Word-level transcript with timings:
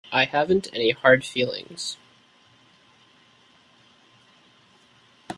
I 0.11 0.25
haven't 0.25 0.67
any 0.73 0.89
hard 0.89 1.23
feelings. 1.23 1.97